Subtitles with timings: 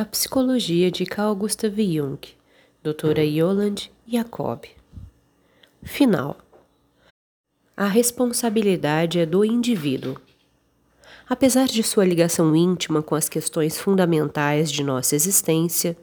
[0.00, 2.26] A Psicologia de Carl Gustav Jung,
[2.82, 4.64] doutora Yolande Jacob.
[5.82, 6.38] Final.
[7.76, 10.16] A responsabilidade é do indivíduo.
[11.28, 15.94] Apesar de sua ligação íntima com as questões fundamentais de nossa existência,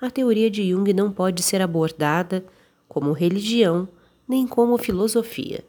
[0.00, 2.42] a teoria de Jung não pode ser abordada
[2.88, 3.86] como religião
[4.26, 5.62] nem como filosofia.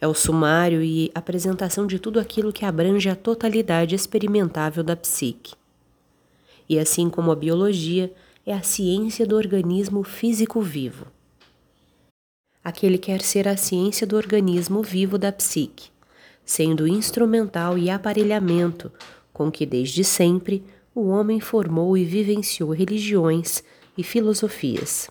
[0.00, 5.52] É o sumário e apresentação de tudo aquilo que abrange a totalidade experimentável da psique.
[6.68, 8.12] E assim como a biologia,
[8.44, 11.06] é a ciência do organismo físico vivo.
[12.62, 15.90] Aquele quer ser a ciência do organismo vivo da psique,
[16.44, 18.92] sendo instrumental e aparelhamento
[19.32, 23.62] com que desde sempre o homem formou e vivenciou religiões
[23.98, 25.10] e filosofias.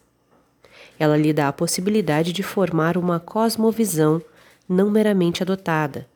[0.98, 4.22] Ela lhe dá a possibilidade de formar uma cosmovisão
[4.68, 6.08] não meramente adotada,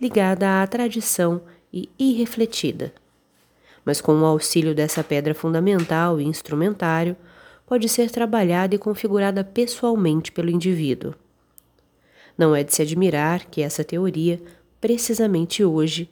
[0.00, 2.92] ligada à tradição e irrefletida.
[3.84, 7.16] Mas com o auxílio dessa pedra fundamental e instrumentário,
[7.66, 11.14] pode ser trabalhada e configurada pessoalmente pelo indivíduo.
[12.36, 14.40] Não é de se admirar que essa teoria,
[14.80, 16.10] precisamente hoje,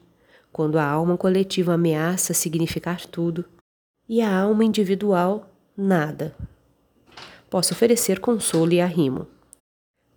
[0.52, 3.44] quando a alma coletiva ameaça significar tudo
[4.08, 6.34] e a alma individual nada,
[7.48, 9.26] possa oferecer consolo e arrimo.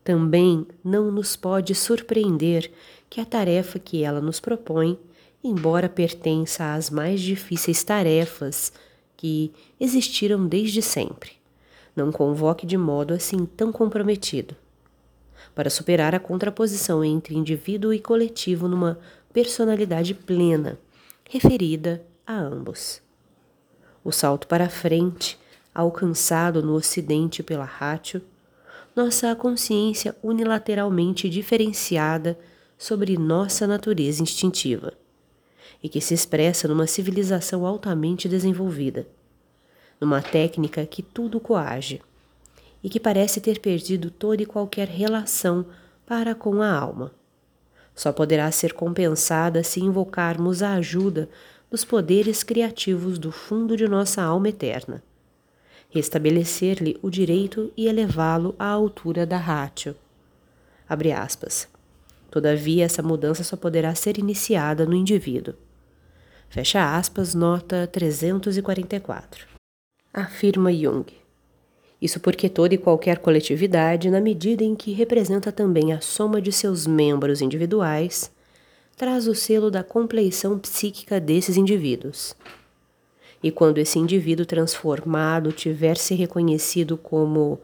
[0.03, 2.71] Também não nos pode surpreender
[3.09, 4.99] que a tarefa que ela nos propõe,
[5.43, 8.71] embora pertença às mais difíceis tarefas
[9.17, 11.33] que existiram desde sempre,
[11.95, 14.55] não convoque de modo assim tão comprometido.
[15.53, 18.97] Para superar a contraposição entre indivíduo e coletivo numa
[19.33, 20.79] personalidade plena,
[21.29, 23.01] referida a ambos.
[24.03, 25.37] O salto para frente,
[25.75, 28.21] alcançado no Ocidente pela Ratio,
[28.95, 32.39] nossa consciência unilateralmente diferenciada
[32.77, 34.93] sobre nossa natureza instintiva
[35.81, 39.07] e que se expressa numa civilização altamente desenvolvida,
[39.99, 42.01] numa técnica que tudo coage
[42.83, 45.65] e que parece ter perdido toda e qualquer relação
[46.05, 47.11] para com a alma.
[47.95, 51.29] Só poderá ser compensada se invocarmos a ajuda
[51.71, 55.01] dos poderes criativos do fundo de nossa alma eterna
[55.93, 59.95] restabelecer-lhe o direito e elevá-lo à altura da ratio.
[60.89, 61.67] Abre aspas.
[62.33, 65.53] Todavia, essa mudança só poderá ser iniciada no indivíduo.
[66.49, 69.45] Fecha aspas, nota 344.
[70.11, 71.05] Afirma Jung.
[72.01, 76.51] Isso porque toda e qualquer coletividade, na medida em que representa também a soma de
[76.51, 78.31] seus membros individuais,
[78.97, 82.35] traz o selo da compleição psíquica desses indivíduos.
[83.43, 87.61] E quando esse indivíduo transformado tiver se reconhecido como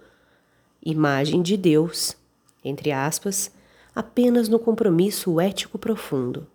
[0.86, 2.16] imagem de Deus,
[2.64, 3.52] entre aspas,
[4.00, 6.48] apenas no compromisso ético profundo.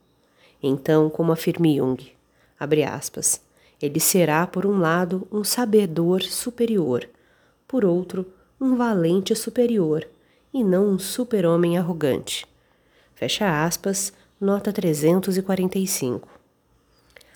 [0.63, 2.11] Então, como afirma Jung,
[2.59, 3.39] aspas,
[3.83, 7.07] ele será, por um lado, um sabedor superior,
[7.69, 8.25] por outro,
[8.59, 10.09] um valente superior,
[10.55, 12.47] e não um super-homem arrogante.
[13.15, 16.27] Fecha aspas, nota 345.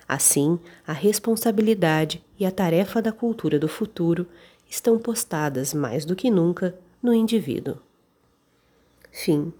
[0.07, 4.25] Assim, a responsabilidade e a tarefa da cultura do futuro
[4.67, 7.77] estão postadas mais do que nunca no indivíduo.
[9.11, 9.53] Fim.